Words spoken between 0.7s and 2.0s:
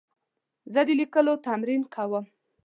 زه د لیکلو تمرین